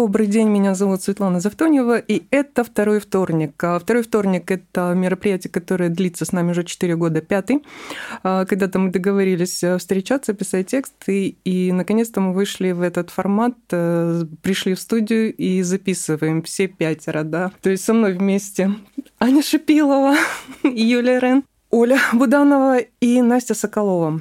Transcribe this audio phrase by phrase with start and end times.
[0.00, 3.52] Добрый день, меня зовут Светлана Завтонева, и это второй вторник.
[3.64, 7.64] А второй вторник– это мероприятие, которое длится с нами уже 4 года, пятый.
[8.22, 13.56] А, когда-то мы договорились э, встречаться, писать тексты, и наконец-то мы вышли в этот формат,
[13.72, 17.50] э, пришли в студию и записываем все пятеро, да.
[17.60, 18.70] То есть со мной вместе
[19.18, 20.14] Аня Шипилова,
[20.62, 24.20] Юлия Рен, Оля Буданова и Настя Соколова.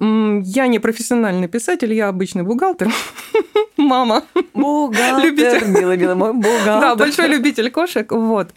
[0.00, 2.92] Я не профессиональный писатель, я обычный бухгалтер.
[3.76, 4.24] Мама.
[4.54, 5.68] Бухгалтер, любитель.
[5.68, 6.80] милый, милый мой бухгалтер.
[6.80, 8.10] Да, большой любитель кошек.
[8.12, 8.50] Вот.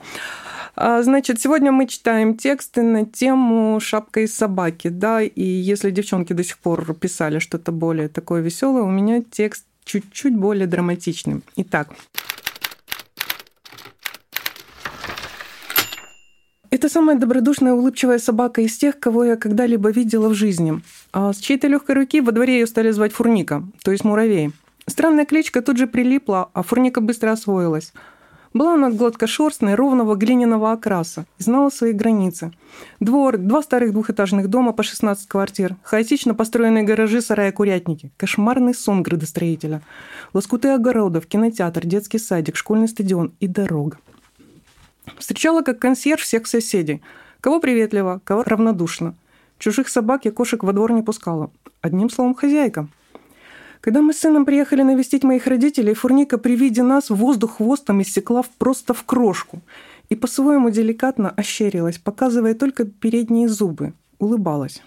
[0.76, 4.88] А, значит, сегодня мы читаем тексты на тему «Шапка из собаки».
[4.88, 9.65] Да, и если девчонки до сих пор писали что-то более такое веселое, у меня текст
[9.84, 11.41] чуть-чуть более драматичный.
[11.57, 11.90] Итак,
[16.71, 20.81] Это самая добродушная, улыбчивая собака из тех, кого я когда-либо видела в жизни.
[21.13, 24.51] А с чьей-то легкой руки во дворе ее стали звать Фурника, то есть муравей.
[24.88, 27.93] Странная кличка тут же прилипла, а Фурника быстро освоилась.
[28.53, 32.51] Была она гладкошерстной, ровного глиняного окраса знала свои границы.
[32.99, 39.03] Двор, два старых двухэтажных дома по 16 квартир, хаотично построенные гаражи, сараи, курятники, кошмарный сон
[39.03, 39.81] градостроителя,
[40.34, 43.98] лоскуты огородов, кинотеатр, детский садик, школьный стадион и дорога.
[45.18, 47.01] Встречала как консьерж всех соседей.
[47.40, 49.15] Кого приветливо, кого равнодушно.
[49.62, 51.51] Чужих собак и кошек во двор не пускала.
[51.81, 52.87] Одним словом, хозяйка.
[53.79, 58.41] Когда мы с сыном приехали навестить моих родителей, Фурника при виде нас воздух хвостом иссекла
[58.57, 59.62] просто в крошку
[60.09, 63.93] и по-своему деликатно ощерилась, показывая только передние зубы.
[64.18, 64.81] Улыбалась.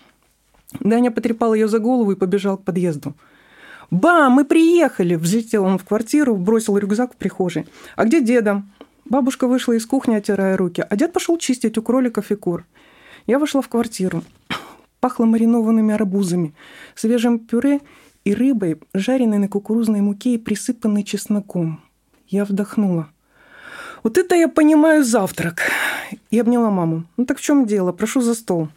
[0.81, 3.15] Даня потрепал ее за голову и побежал к подъезду.
[3.93, 7.69] «Ба, мы приехали!» Взлетел он в квартиру, бросил рюкзак в прихожей.
[7.95, 8.65] «А где деда?»
[9.05, 12.65] Бабушка вышла из кухни, оттирая руки, а дед пошел чистить у кроликов и кур.
[13.27, 14.23] Я вошла в квартиру.
[15.05, 16.55] Пахло маринованными арбузами,
[16.95, 17.83] свежим пюре
[18.25, 21.83] и рыбой, жареной на кукурузной муке и присыпанной чесноком.
[22.27, 23.11] Я вдохнула.
[24.03, 25.71] «Вот это я понимаю завтрак!»
[26.31, 27.05] И обняла маму.
[27.19, 27.93] «Ну так в чем дело?
[27.93, 28.69] Прошу за стол».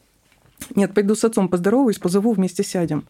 [0.75, 3.05] «Нет, пойду с отцом поздороваюсь, позову, вместе сядем».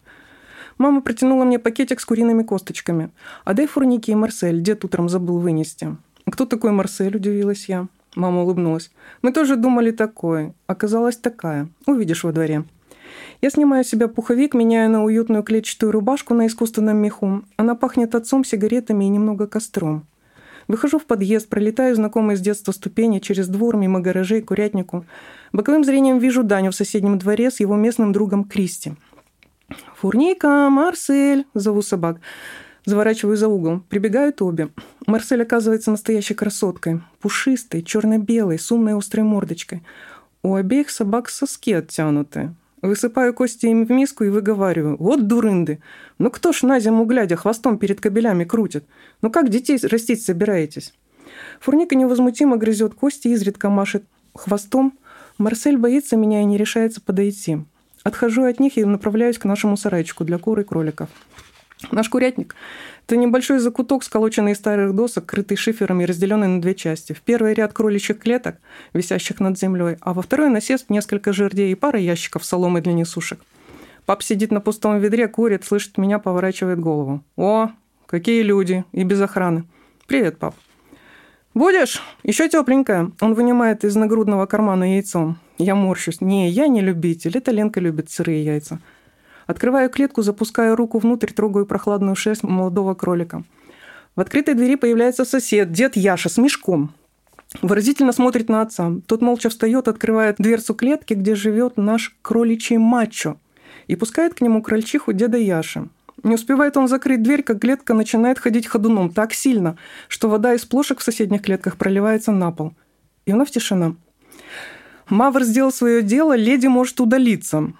[0.78, 3.10] Мама протянула мне пакетик с куриными косточками.
[3.44, 5.96] «А дай фурники и Марсель, дед утром забыл вынести».
[6.30, 7.88] «Кто такой Марсель?»– удивилась я.
[8.14, 8.92] Мама улыбнулась.
[9.22, 10.54] «Мы тоже думали такое.
[10.68, 11.68] Оказалась такая.
[11.84, 12.62] Увидишь во дворе».
[13.40, 17.42] Я снимаю с себя пуховик, меняю на уютную клетчатую рубашку на искусственном меху.
[17.56, 20.06] Она пахнет отцом, сигаретами и немного костром.
[20.68, 25.06] Выхожу в подъезд, пролетаю знакомые с детства ступени через двор, мимо гаражей, курятнику.
[25.52, 28.92] Боковым зрением вижу Даню в соседнем дворе с его местным другом Кристи.
[29.96, 32.20] «Фурника, Марсель!»– зову собак.
[32.84, 33.80] Заворачиваю за угол.
[33.88, 34.68] Прибегают обе.
[35.06, 37.02] Марсель оказывается настоящей красоткой.
[37.20, 39.82] Пушистой, черно-белой, с умной острой мордочкой.
[40.42, 42.54] У обеих собак соски оттянуты.
[42.82, 44.96] Высыпаю кости им в миску и выговариваю.
[44.98, 45.80] Вот дурынды.
[46.18, 48.84] Ну кто ж на зиму глядя хвостом перед кабелями крутит?
[49.20, 50.94] Ну как детей растить собираетесь?
[51.60, 54.98] Фурника невозмутимо грызет кости, изредка машет хвостом.
[55.38, 57.58] Марсель боится меня и не решается подойти.
[58.04, 61.08] Отхожу от них и направляюсь к нашему сарайчику для кур и кроликов.
[61.92, 62.56] Наш курятник–
[63.06, 67.12] это небольшой закуток, сколоченный из старых досок, крытый шифером и разделенный на две части.
[67.12, 68.56] В первый ряд кроличьих клеток,
[68.92, 73.40] висящих над землей, а во второй насест несколько жердей и пара ящиков соломы для несушек.
[74.06, 77.22] Пап сидит на пустом ведре, курит, слышит меня, поворачивает голову.
[77.36, 77.70] «О,
[78.06, 78.84] какие люди!
[78.92, 79.64] И без охраны!»
[80.06, 80.54] «Привет, пап!»
[81.54, 82.02] «Будешь?
[82.22, 83.10] Еще тепленькая.
[83.20, 85.36] Он вынимает из нагрудного кармана яйцо.
[85.58, 86.20] Я морщусь.
[86.20, 87.36] «Не, я не любитель.
[87.36, 88.80] Это Ленка любит сырые яйца».
[89.48, 93.44] Открываю клетку, запускаю руку внутрь, трогаю прохладную шерсть молодого кролика.
[94.14, 96.92] В открытой двери появляется сосед, дед Яша, с мешком.
[97.62, 98.92] Выразительно смотрит на отца.
[99.06, 103.38] Тот молча встает, открывает дверцу клетки, где живет наш кроличий мачо,
[103.86, 105.88] и пускает к нему крольчиху деда Яши.
[106.22, 110.66] Не успевает он закрыть дверь, как клетка начинает ходить ходуном так сильно, что вода из
[110.66, 112.74] плошек в соседних клетках проливается на пол.
[113.24, 113.96] И вновь тишина.
[115.08, 117.72] Мавр сделал свое дело, леди может удалиться.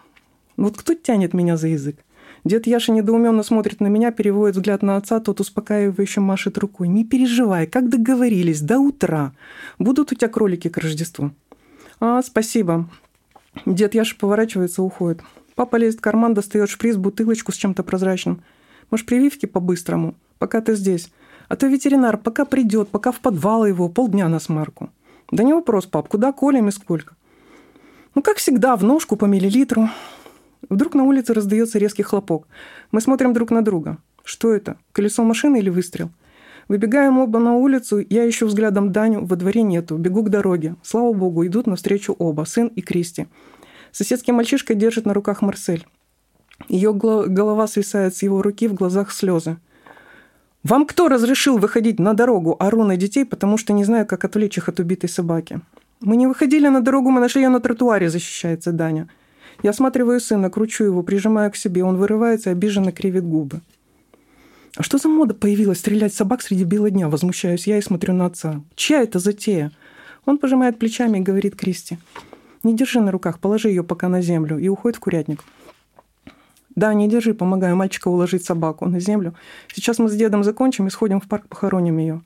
[0.58, 1.96] Вот кто тянет меня за язык?
[2.44, 6.88] Дед Яша недоуменно смотрит на меня, переводит взгляд на отца, тот успокаивающе машет рукой.
[6.88, 9.32] «Не переживай, как договорились, до утра.
[9.78, 11.30] Будут у тебя кролики к Рождеству».
[12.00, 12.88] «А, спасибо».
[13.66, 15.22] Дед Яша поворачивается, уходит.
[15.54, 18.42] Папа лезет в карман, достает шприц, бутылочку с чем-то прозрачным.
[18.90, 20.14] «Может, прививки по-быстрому?
[20.38, 21.12] Пока ты здесь.
[21.48, 24.90] А то ветеринар пока придет, пока в подвал его, полдня на смарку».
[25.30, 27.14] «Да не вопрос, пап, куда колем и сколько?»
[28.16, 29.88] «Ну, как всегда, в ножку по миллилитру».
[30.68, 32.46] Вдруг на улице раздается резкий хлопок.
[32.90, 33.98] Мы смотрим друг на друга.
[34.24, 34.76] Что это?
[34.92, 36.10] Колесо машины или выстрел?
[36.68, 40.76] Выбегаем оба на улицу, я ищу взглядом Даню, во дворе нету, бегу к дороге.
[40.82, 43.26] Слава богу, идут навстречу оба, сын и Кристи.
[43.90, 45.86] Соседский мальчишка держит на руках Марсель.
[46.68, 49.56] Ее голова свисает с его руки, в глазах слезы.
[50.62, 54.58] Вам кто разрешил выходить на дорогу, ору на детей, потому что не знаю, как отвлечь
[54.58, 55.60] их от убитой собаки?
[56.00, 59.08] Мы не выходили на дорогу, мы нашли ее на тротуаре, защищается Даня.
[59.62, 61.84] Я осматриваю сына, кручу его, прижимаю к себе.
[61.84, 63.60] Он вырывается и обиженно кривит губы.
[64.76, 67.08] А что за мода появилась стрелять собак среди бела дня?
[67.08, 68.60] Возмущаюсь я и смотрю на отца.
[68.76, 69.72] Чья это затея?
[70.24, 71.98] Он пожимает плечами и говорит Кристи.
[72.62, 74.58] Не держи на руках, положи ее пока на землю.
[74.58, 75.42] И уходит в курятник.
[76.76, 79.34] Да, не держи, помогаю мальчика уложить собаку на землю.
[79.72, 82.20] Сейчас мы с дедом закончим и сходим в парк, похороним ее.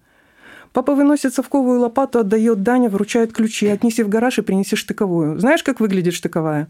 [0.75, 3.67] Папа выносит совковую лопату, отдает Дане, вручает ключи.
[3.69, 5.39] Отнеси в гараж и принеси штыковую.
[5.39, 6.69] Знаешь, как выглядит штыковая?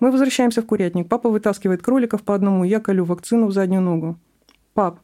[0.00, 1.08] Мы возвращаемся в курятник.
[1.08, 4.18] Папа вытаскивает кроликов по одному, я колю вакцину в заднюю ногу.
[4.74, 5.00] Пап,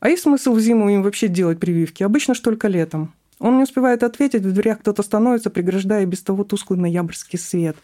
[0.00, 2.02] а есть смысл в зиму им вообще делать прививки?
[2.02, 3.14] Обычно ж только летом.
[3.38, 7.76] Он не успевает ответить, в дверях кто-то становится, преграждая без того тусклый ноябрьский свет.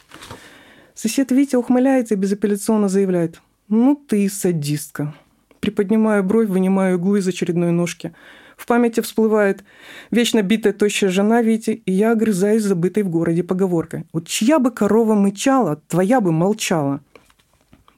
[0.94, 3.40] Сосед Витя ухмыляется и безапелляционно заявляет.
[3.68, 5.14] «Ну ты садистка».
[5.60, 8.12] Приподнимаю бровь, вынимаю иглу из очередной ножки.
[8.56, 9.64] В памяти всплывает
[10.10, 14.06] вечно битая тощая жена Вити, и я огрызаюсь забытой в городе поговоркой.
[14.12, 17.00] Вот чья бы корова мычала, твоя бы молчала.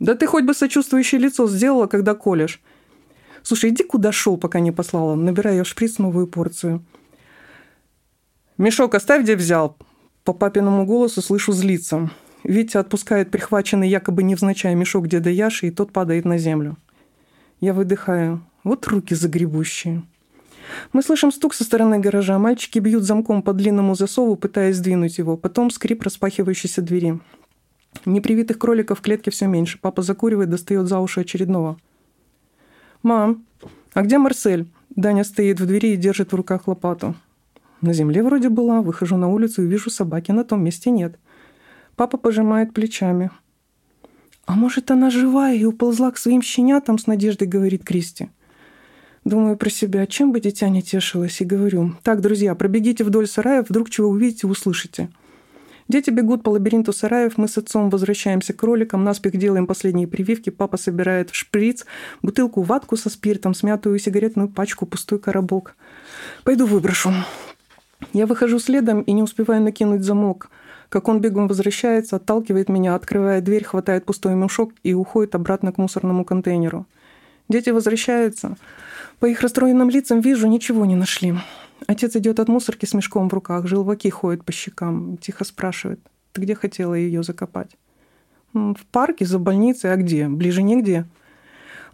[0.00, 2.60] Да ты хоть бы сочувствующее лицо сделала, когда колешь.
[3.42, 5.14] Слушай, иди куда шел, пока не послала.
[5.14, 6.84] Набираю шприц новую порцию.
[8.58, 9.76] Мешок оставь, где взял.
[10.24, 12.10] По папиному голосу слышу злиться.
[12.44, 16.76] Витя отпускает прихваченный якобы невзначай мешок деда Яши, и тот падает на землю.
[17.60, 18.44] Я выдыхаю.
[18.64, 20.02] Вот руки загребущие.
[20.92, 22.38] Мы слышим стук со стороны гаража.
[22.38, 25.36] Мальчики бьют замком по длинному засову, пытаясь сдвинуть его.
[25.36, 27.20] Потом скрип распахивающейся двери.
[28.04, 29.78] Непривитых кроликов в клетке все меньше.
[29.80, 31.78] Папа закуривает, достает за уши очередного.
[33.02, 33.44] «Мам,
[33.94, 37.14] а где Марсель?» Даня стоит в двери и держит в руках лопату.
[37.80, 38.82] На земле вроде была.
[38.82, 40.32] Выхожу на улицу и вижу собаки.
[40.32, 41.18] На том месте нет.
[41.94, 43.30] Папа пожимает плечами.
[44.46, 48.30] «А может, она живая и уползла к своим щенятам?» с надеждой говорит Кристи.
[49.28, 53.68] Думаю про себя, чем бы дитя не тешилось, и говорю, так, друзья, пробегите вдоль сараев,
[53.68, 55.10] вдруг чего увидите, услышите.
[55.86, 60.48] Дети бегут по лабиринту сараев, мы с отцом возвращаемся к кроликам, наспех делаем последние прививки,
[60.48, 61.84] папа собирает в шприц
[62.22, 65.76] бутылку ватку со спиртом, смятую сигаретную пачку, пустой коробок.
[66.42, 67.12] Пойду выброшу.
[68.14, 70.48] Я выхожу следом и не успеваю накинуть замок.
[70.88, 75.76] Как он бегом возвращается, отталкивает меня, открывает дверь, хватает пустой мешок и уходит обратно к
[75.76, 76.86] мусорному контейнеру.
[77.50, 78.56] Дети возвращаются.
[79.20, 81.34] По их расстроенным лицам вижу, ничего не нашли.
[81.86, 86.00] Отец идет от мусорки с мешком в руках, желваки ходят по щекам, тихо спрашивает,
[86.32, 87.76] ты где хотела ее закопать?
[88.52, 90.28] В парке, за больницей, а где?
[90.28, 91.06] Ближе нигде.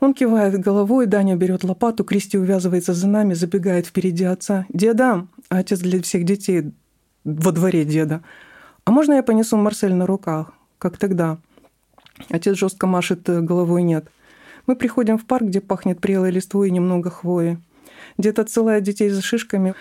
[0.01, 4.67] Он кивает головой, Даня берет лопату, Кристи увязывается за нами, забегает впереди отца.
[4.69, 6.73] «Деда!» а Отец для всех детей
[7.25, 8.23] во дворе деда.
[8.85, 11.39] «А можно я понесу Марсель на руках, как тогда?»
[12.29, 14.09] Отец жестко машет э, головой «нет».
[14.67, 17.59] Мы приходим в парк, где пахнет прелой листвой и немного хвои.
[18.17, 19.75] Дед отсылает детей за шишками,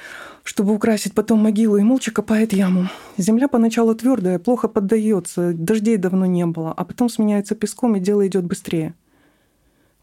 [0.44, 2.90] чтобы украсить потом могилу, и молча копает яму.
[3.18, 8.28] Земля поначалу твердая, плохо поддается, дождей давно не было, а потом сменяется песком, и дело
[8.28, 8.96] идет быстрее.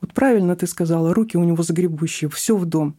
[0.01, 2.97] Вот правильно ты сказала, руки у него загребущие, все в дом.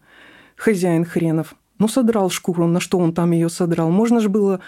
[0.55, 1.55] Хозяин хренов.
[1.79, 3.89] Ну, содрал шкуру, на что он там ее содрал.
[3.89, 4.59] Можно же было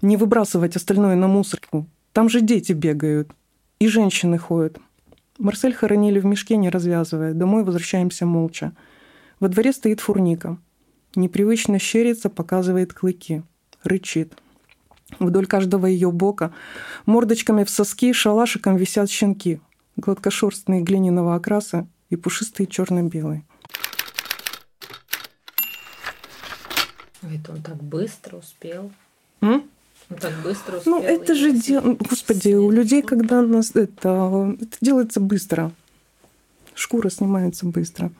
[0.00, 1.86] не выбрасывать остальное на мусорку.
[2.14, 3.30] Там же дети бегают.
[3.78, 4.78] И женщины ходят.
[5.42, 7.34] Марсель хоронили в мешке, не развязывая.
[7.34, 8.72] Домой возвращаемся молча.
[9.40, 10.56] Во дворе стоит фурника.
[11.16, 13.42] Непривычно щерится, показывает клыки.
[13.82, 14.34] Рычит.
[15.18, 16.54] Вдоль каждого ее бока
[17.06, 19.60] мордочками в соски шалашиком висят щенки.
[19.96, 23.44] Гладкошерстные глиняного окраса и пушистые черно-белые.
[27.20, 28.92] Это он так быстро успел.
[29.40, 29.68] М?
[30.10, 30.96] Он так быстро успел.
[30.96, 31.96] Ну, это же дело...
[31.98, 33.74] Господи, у людей, когда нас...
[33.74, 35.72] Это, это делается быстро.
[36.74, 38.10] Шкура снимается быстро.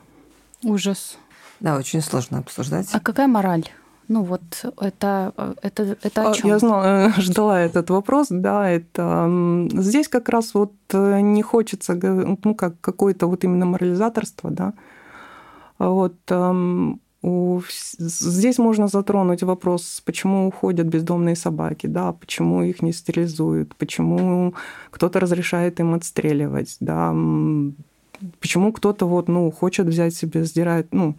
[0.63, 1.19] Ужас.
[1.61, 2.89] Да, очень сложно обсуждать.
[2.93, 3.65] А какая мораль?
[4.09, 4.43] Ну вот
[4.81, 6.49] это, это, это о чем?
[6.49, 12.55] Я знала, ждала этот вопрос, да, это здесь как раз вот э, не хочется, ну
[12.55, 14.75] как какое-то вот именно морализаторство, да,
[15.79, 16.17] вот
[17.23, 17.61] у,
[17.99, 24.55] здесь можно затронуть вопрос, почему уходят бездомные собаки, да, почему их не стерилизуют, почему
[24.91, 27.15] кто-то разрешает им отстреливать, да,
[28.41, 31.17] почему кто-то вот, ну, хочет взять себе, сдирает, ну,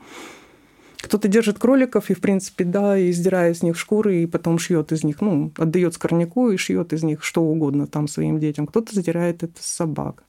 [0.97, 4.91] кто-то держит кроликов и, в принципе, да, и сдирает с них шкуры, и потом шьет
[4.91, 8.67] из них, ну, отдает скорняку и шьет из них что угодно там своим детям.
[8.67, 10.23] Кто-то задирает это с собак.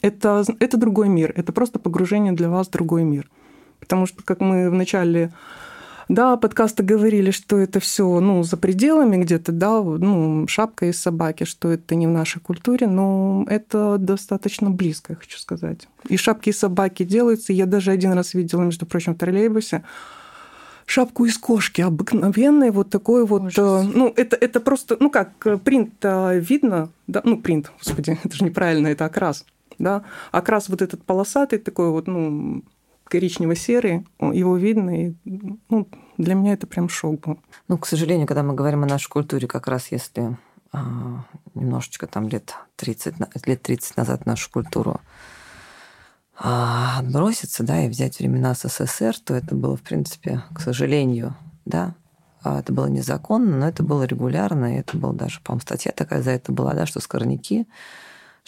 [0.00, 1.32] Это, это другой мир.
[1.36, 3.28] Это просто погружение для вас в другой мир.
[3.88, 5.32] Потому что, как мы вначале
[6.10, 11.44] Да, подкасты говорили, что это все ну, за пределами где-то, да, ну, шапка из собаки,
[11.44, 15.88] что это не в нашей культуре, но это достаточно близко, я хочу сказать.
[16.06, 17.54] И шапки из собаки делаются.
[17.54, 19.84] Я даже один раз видела, между прочим, в троллейбусе,
[20.84, 23.58] шапку из кошки обыкновенной, вот такой вот, Ужас.
[23.58, 28.36] Э, ну, это, это просто, ну как, э, принт видно, да, ну, принт, господи, это
[28.36, 29.46] же неправильно, это окрас,
[29.78, 32.62] да, окрас вот этот полосатый такой вот, ну,
[33.08, 35.14] коричнево-серый, его видно, и
[35.68, 37.38] ну, для меня это прям шок был.
[37.68, 40.36] Ну, к сожалению, когда мы говорим о нашей культуре, как раз если
[40.72, 41.24] а,
[41.54, 43.14] немножечко там лет 30,
[43.46, 45.00] лет 30 назад нашу культуру
[46.36, 51.34] а, отброситься, да, и взять времена СССР, то это было, в принципе, к сожалению,
[51.64, 51.94] да,
[52.42, 56.22] а, это было незаконно, но это было регулярно, и это была даже, по-моему, статья такая
[56.22, 57.66] за это была, да, что скорняки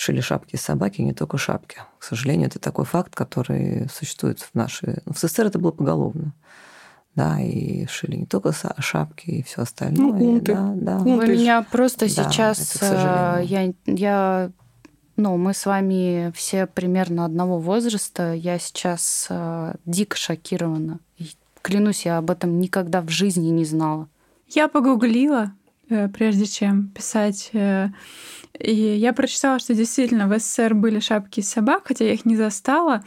[0.01, 1.77] шили шапки из собаки, не только шапки.
[1.99, 5.03] К сожалению, это такой факт, который существует в нашей...
[5.05, 6.33] В СССР это было поголовно.
[7.15, 10.19] Да, и шили не только шапки и все остальное.
[10.19, 10.55] Ну, унты.
[10.55, 10.99] Да, да.
[10.99, 12.77] Вы меня просто да, сейчас...
[12.77, 14.51] Это, я, я
[15.17, 18.33] ну, мы с вами все примерно одного возраста.
[18.33, 21.01] Я сейчас э, дико шокирована.
[21.19, 24.09] И, клянусь, я об этом никогда в жизни не знала.
[24.49, 25.53] Я погуглила,
[25.91, 27.91] э, прежде чем писать э,
[28.63, 33.03] и я прочитала, что действительно в СССР были шапки собак, хотя я их не застала.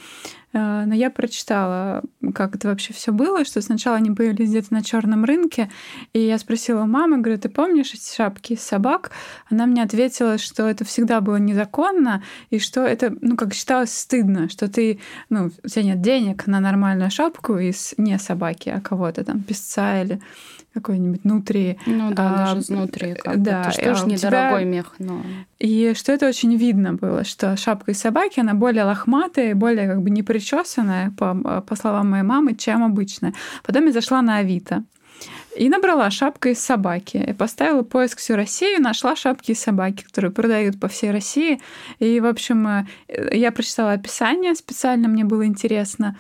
[0.54, 4.84] Э, но я прочитала, как это вообще все было, что сначала они появились где-то на
[4.84, 5.70] черном рынке,
[6.14, 9.12] и я спросила мамы, говорю, ты помнишь эти шапки из собак?
[9.50, 14.50] Она мне ответила, что это всегда было незаконно, и что это, ну, как считалось, стыдно,
[14.50, 19.24] что ты, ну, у тебя нет денег на нормальную шапку из не собаки, а кого-то
[19.24, 20.22] там, песца или
[20.74, 21.78] какой-нибудь внутри.
[21.86, 23.14] Ну да, а, даже внутри.
[23.14, 24.72] Как да, это же тоже недорогой тебя...
[24.72, 24.96] мех.
[24.98, 25.22] Но...
[25.60, 30.02] И что это очень видно было, что шапка из собаки, она более лохматая, более как
[30.02, 33.34] бы не причесанная, по, по словам моей мамы, чем обычная.
[33.64, 34.84] Потом я зашла на Авито.
[35.56, 37.18] И набрала шапка из собаки.
[37.30, 41.62] И поставила поиск всю Россию, нашла шапки из собаки, которые продают по всей России.
[42.00, 42.86] И, в общем, э,
[43.32, 46.18] я прочитала описание, специально мне было интересно.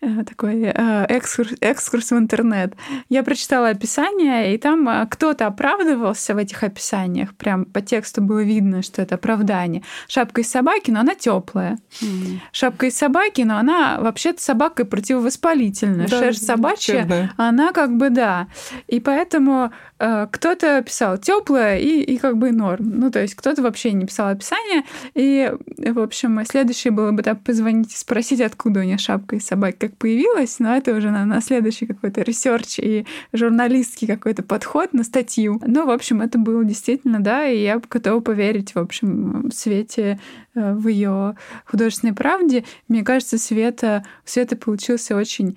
[0.00, 2.74] Э, такой э, экскурс, экскурс в интернет.
[3.08, 7.34] Я прочитала описание, и там э, кто-то оправдывался в этих описаниях.
[7.34, 9.82] Прям по тексту было видно, что это оправдание.
[10.06, 11.78] Шапка из собаки, но она теплая.
[12.00, 12.38] Mm.
[12.52, 16.08] Шапка из собаки, но она вообще-то собакой противовоспалительная.
[16.08, 17.32] Да, Шерсть собачья, черная.
[17.36, 18.48] она как бы да.
[18.86, 22.84] И поэтому кто-то писал теплая и, и как бы норм.
[23.00, 24.84] Ну, то есть кто-то вообще не писал описание.
[25.14, 29.46] И, в общем, следующее было бы так позвонить и спросить, откуда у нее шапка из
[29.46, 34.92] собаки как появилась, но это уже на, на следующий какой-то research и журналистский какой-то подход
[34.92, 35.60] на статью.
[35.66, 40.20] Ну, в общем, это было действительно, да, и я готова поверить, в общем, Свете
[40.54, 42.64] э, в ее художественной правде.
[42.88, 45.56] Мне кажется, Света, Света получился очень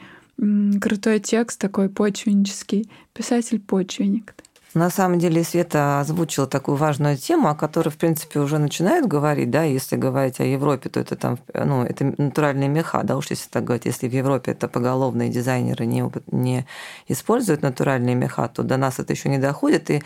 [0.82, 4.34] крутой текст, такой почвеннический, писатель-почвенник.
[4.74, 9.51] На самом деле Света озвучила такую важную тему, о которой, в принципе, уже начинают говорить,
[9.51, 13.50] да, если говорить о Европе, то это там, ну, это натуральные меха, да, уж если
[13.50, 16.66] так говорить, если в Европе это поголовные дизайнеры не, не
[17.10, 20.04] используют натуральные меха, то до нас это еще не доходит, и,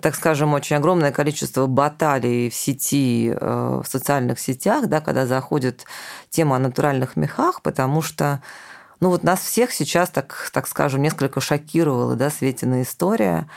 [0.00, 5.84] так скажем, очень огромное количество баталий в сети, э, в социальных сетях, да, когда заходит
[6.30, 8.42] тема о натуральных мехах, потому что
[9.00, 13.48] ну вот нас всех сейчас, так, так скажем, несколько шокировала, да, Светина история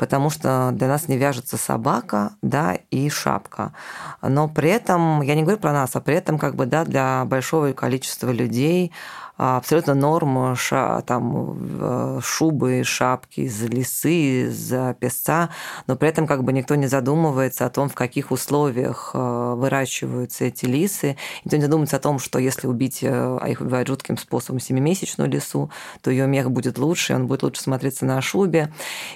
[0.00, 3.74] потому что для нас не вяжется собака, да, и шапка.
[4.22, 7.26] Но при этом, я не говорю про нас, а при этом как бы, да, для
[7.26, 8.92] большого количества людей
[9.40, 14.70] абсолютно норма ша, там, э, шубы, шапки из лисы, из
[15.00, 15.48] песца,
[15.86, 20.44] но при этом как бы никто не задумывается о том, в каких условиях э, выращиваются
[20.44, 21.16] эти лисы.
[21.42, 25.30] Никто не задумывается о том, что если убить, э, а их убивают жутким способом, семимесячную
[25.30, 25.70] лису,
[26.02, 28.70] то ее мех будет лучше, он будет лучше смотреться на шубе.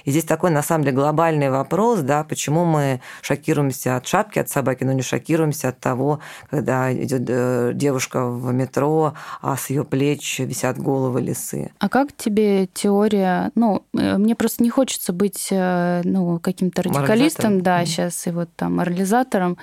[0.05, 4.49] И здесь такой, на самом деле, глобальный вопрос, да, почему мы шокируемся от шапки, от
[4.49, 9.13] собаки, но не шокируемся от того, когда идет девушка в метро,
[9.43, 11.71] а с ее плеч плеч висят головы лисы.
[11.79, 13.51] А как тебе теория?
[13.55, 17.85] Ну, э, мне просто не хочется быть э, ну, каким-то радикалистом, да, mm.
[17.85, 19.57] сейчас и вот там морализатором.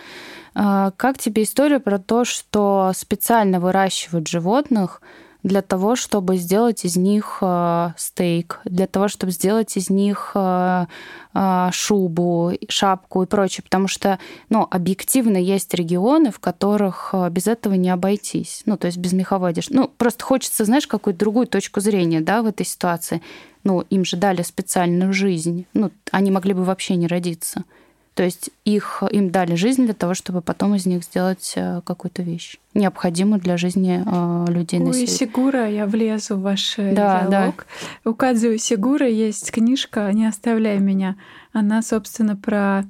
[0.54, 5.00] А как тебе история про то, что специально выращивают животных,
[5.42, 10.86] для того, чтобы сделать из них э, стейк, для того, чтобы сделать из них э,
[11.34, 14.18] э, шубу, шапку и прочее, потому что,
[14.50, 19.50] ну, объективно есть регионы, в которых без этого не обойтись, ну, то есть без меховой
[19.50, 19.74] одежды.
[19.74, 23.22] Ну, просто хочется, знаешь, какую-то другую точку зрения, да, в этой ситуации.
[23.64, 27.64] Ну, им же дали специальную жизнь, ну, они могли бы вообще не родиться.
[28.14, 32.22] То есть их, им дали жизнь для того, чтобы потом из них сделать э, какую-то
[32.22, 35.12] вещь, необходимую для жизни э, людей У на свете.
[35.12, 37.66] Сигура, я влезу в ваш э, да, диалог.
[38.04, 38.10] Да.
[38.10, 41.16] У Кадзу Сигура есть книжка «Не оставляй меня».
[41.54, 42.84] Она, собственно, про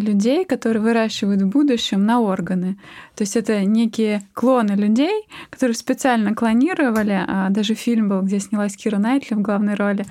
[0.00, 2.78] людей, которые выращивают в будущем на органы.
[3.14, 7.24] То есть это некие клоны людей, которые специально клонировали.
[7.26, 10.04] А даже фильм был, где снялась Кира Найтли в главной роли.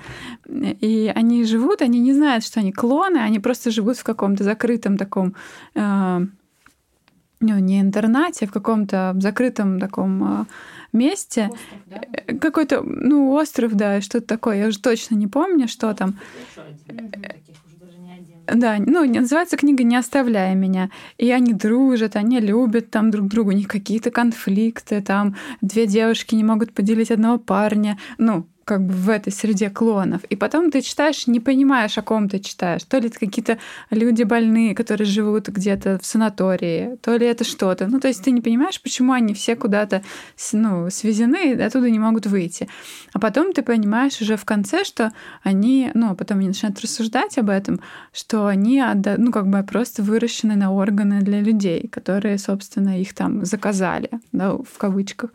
[0.46, 4.96] И они живут, они не знают, что они клоны, они просто живут в каком-то закрытом
[4.96, 5.34] таком
[5.74, 6.20] э,
[7.40, 10.44] ну, не интернате, а в каком-то закрытом таком э,
[10.92, 11.50] месте.
[11.50, 12.00] Остров, да?
[12.12, 14.58] Э, какой-то, ну, остров, да, что-то такое.
[14.58, 16.18] Я уже точно не помню, что там.
[18.52, 20.90] Да, ну, называется книга «Не оставляя меня».
[21.18, 26.34] И они дружат, они любят там друг друга, у них какие-то конфликты, там две девушки
[26.34, 27.98] не могут поделить одного парня.
[28.16, 30.22] Ну, как бы в этой среде клонов.
[30.24, 32.82] И потом ты читаешь, не понимаешь, о ком ты читаешь.
[32.84, 33.58] То ли это какие-то
[33.88, 37.86] люди больные, которые живут где-то в санатории, то ли это что-то.
[37.86, 40.02] Ну, то есть ты не понимаешь, почему они все куда-то
[40.52, 42.68] ну, свезены и оттуда не могут выйти.
[43.14, 47.38] А потом ты понимаешь уже в конце, что они, ну, а потом они начинают рассуждать
[47.38, 47.80] об этом,
[48.12, 48.84] что они,
[49.16, 54.52] ну, как бы просто выращены на органы для людей, которые, собственно, их там заказали, да,
[54.52, 55.30] в кавычках.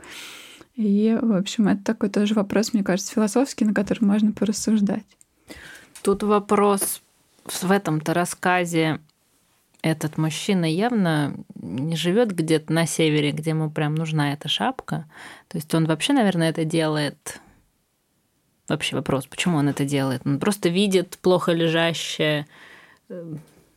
[0.76, 5.06] И, в общем, это такой тоже вопрос, мне кажется, философский, на который можно порассуждать.
[6.02, 7.02] Тут вопрос
[7.46, 9.00] в этом-то рассказе
[9.84, 15.06] этот мужчина явно не живет где-то на севере, где ему прям нужна эта шапка.
[15.50, 17.42] То есть он вообще, наверное, это делает.
[18.70, 20.22] Вообще вопрос, почему он это делает?
[20.26, 22.48] Он просто видит плохо лежащее
[23.10, 23.36] э,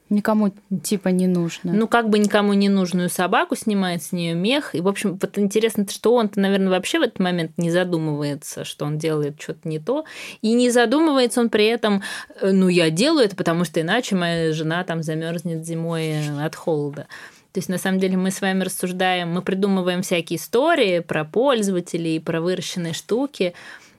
[0.09, 0.53] Никому
[0.85, 1.73] типа не нужно.
[1.73, 4.75] Ну, как бы никому не нужную собаку снимает с нее мех.
[4.77, 8.85] И, в общем, вот интересно, что он-то, наверное, вообще в этот момент не задумывается, что
[8.85, 10.05] он делает что-то не то.
[10.43, 12.03] И не задумывается он при этом,
[12.41, 17.09] э, ну, я делаю это, потому что иначе моя жена там замерзнет зимой от холода.
[17.51, 22.21] То есть, на самом деле, мы с вами рассуждаем, мы придумываем всякие истории про пользователей,
[22.21, 23.55] про выращенные штуки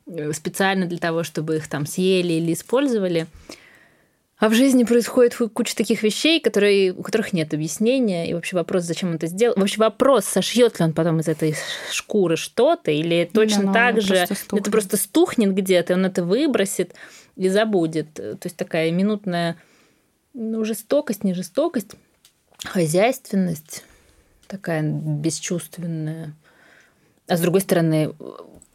[0.06, 3.28] э, специально для того, чтобы их там съели или использовали.
[4.40, 8.30] А в жизни происходит куча таких вещей, которые, у которых нет объяснения.
[8.30, 9.56] И вообще вопрос, зачем он это сделал.
[9.58, 11.56] Вообще вопрос, сошьет ли он потом из этой
[11.92, 16.24] шкуры что-то, или точно да, так же просто это просто стухнет где-то, и он это
[16.24, 16.94] выбросит
[17.36, 18.14] и забудет.
[18.14, 19.58] То есть такая минутная
[20.36, 21.96] ну, жестокость, не жестокость,
[22.64, 23.84] хозяйственность,
[24.48, 26.36] такая бесчувственная.
[27.28, 28.14] А с другой стороны,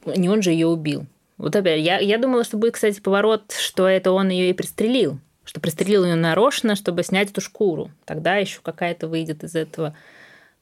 [0.07, 1.07] не он же ее убил.
[1.39, 5.21] Вот опять, я, я думала, что будет, кстати, поворот, что это он ее и пристрелил
[5.45, 7.91] что пристрелил ее нарочно, чтобы снять эту шкуру.
[8.05, 9.97] Тогда еще какая-то выйдет из этого.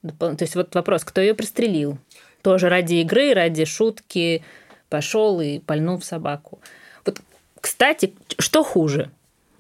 [0.03, 1.99] То есть вот вопрос, кто ее пристрелил?
[2.43, 4.43] Тоже ради игры, ради шутки
[4.89, 6.61] пошел и пальнул в собаку.
[7.05, 7.21] Вот,
[7.61, 9.11] кстати, что хуже?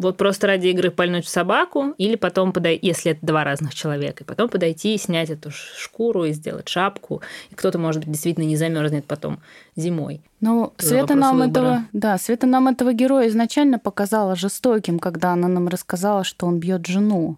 [0.00, 4.24] Вот просто ради игры пальнуть в собаку, или потом подойти, если это два разных человека,
[4.24, 7.20] и потом подойти и снять эту шкуру и сделать шапку.
[7.50, 9.40] И кто-то, может быть, действительно не замерзнет потом
[9.76, 10.22] зимой.
[10.40, 15.68] Ну, Света нам этого, да, Света нам этого героя изначально показала жестоким, когда она нам
[15.68, 17.36] рассказала, что он бьет жену.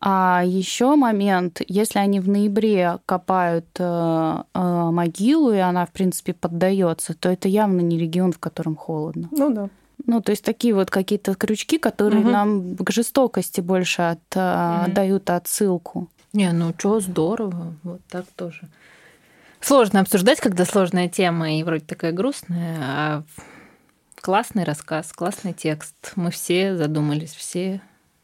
[0.00, 6.32] А еще момент, если они в ноябре копают э, э, могилу, и она, в принципе,
[6.32, 9.28] поддается, то это явно не регион, в котором холодно.
[9.30, 9.68] Ну да.
[10.10, 12.30] Ну, то есть такие вот какие-то крючки, которые угу.
[12.30, 14.92] нам к жестокости больше от, угу.
[14.92, 16.08] дают отсылку.
[16.32, 18.68] Не, ну что, здорово, вот так тоже.
[19.60, 23.22] Сложно обсуждать, когда сложная тема и вроде такая грустная, а
[24.20, 25.94] классный рассказ, классный текст.
[26.16, 27.80] Мы все задумались, все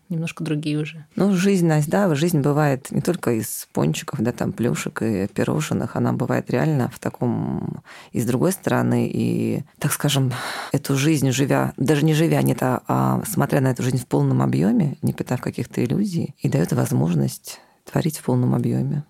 [0.09, 1.07] немножко другие уже.
[1.17, 5.97] Ну, жизнь, Настя, да, жизнь бывает не только из пончиков, да, там, плюшек и пирожных,
[5.97, 7.83] она бывает реально в таком...
[8.13, 10.33] И с другой стороны, и, так скажем,
[10.73, 14.43] эту жизнь, живя, даже не живя, нет, а, а смотря на эту жизнь в полном
[14.43, 19.05] объеме, не питав каких-то иллюзий, и дает возможность творить в полном объеме.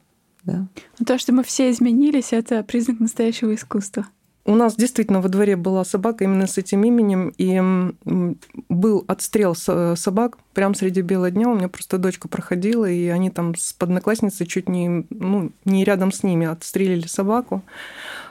[0.45, 0.69] Да?
[1.05, 4.07] То, что мы все изменились, это признак настоящего искусства.
[4.49, 7.61] У нас действительно во дворе была собака именно с этим именем, и
[8.69, 11.49] был отстрел собак прямо среди бела дня.
[11.49, 16.13] У меня просто дочка проходила, и они там с подноклассницей чуть не, ну, не рядом
[16.13, 17.63] с ними отстрелили собаку.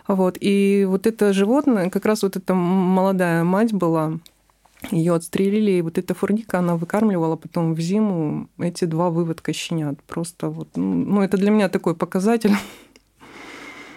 [0.08, 0.38] Вот.
[0.40, 4.14] И вот это животное, как раз вот эта молодая мать была,
[4.92, 10.02] ее отстрелили, и вот эта фурника, она выкармливала потом в зиму эти два выводка щенят.
[10.04, 12.54] Просто вот, ну, это для меня такой показатель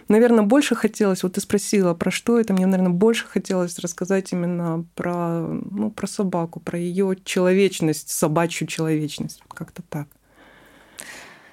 [0.08, 4.84] наверное, больше хотелось, вот ты спросила, про что это, мне, наверное, больше хотелось рассказать именно
[4.94, 10.08] про, ну, про собаку, про ее человечность, собачью человечность, как-то так.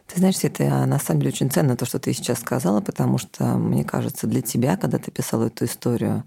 [0.07, 3.57] Ты знаешь, это на самом деле очень ценно то, что ты сейчас сказала, потому что,
[3.57, 6.23] мне кажется, для тебя, когда ты писала эту историю,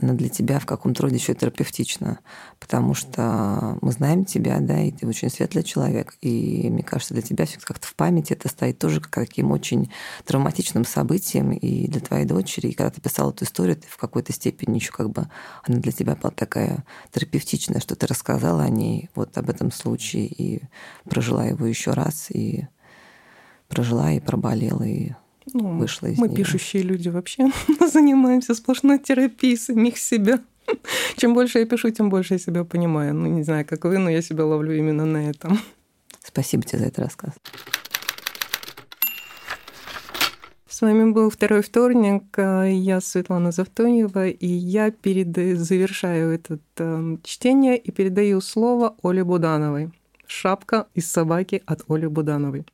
[0.00, 2.20] она для тебя в каком-то роде еще терапевтична,
[2.58, 7.22] потому что мы знаем тебя, да, и ты очень светлый человек, и мне кажется, для
[7.22, 9.90] тебя все как-то в памяти это стоит тоже как таким очень
[10.24, 14.32] травматичным событием, и для твоей дочери, и когда ты писала эту историю, ты в какой-то
[14.32, 15.28] степени еще как бы
[15.64, 20.26] она для тебя была такая терапевтичная, что ты рассказала о ней вот об этом случае
[20.26, 20.62] и
[21.04, 22.66] прожила его еще раз, и
[23.68, 25.12] прожила, и проболела, и
[25.52, 26.36] ну, вышла из Мы нее.
[26.38, 27.50] пишущие люди вообще
[27.92, 30.40] занимаемся сплошной терапией самих себя.
[31.16, 33.14] Чем больше я пишу, тем больше я себя понимаю.
[33.14, 35.58] Ну, не знаю, как вы, но я себя ловлю именно на этом.
[36.22, 37.32] Спасибо тебе за этот рассказ.
[40.68, 42.22] С вами был второй вторник.
[42.36, 45.34] Я Светлана Завтоньева, и я перед...
[45.58, 49.90] завершаю это э, чтение и передаю слово Оле Будановой.
[50.28, 52.64] «Шапка из собаки» от Оли Будановой.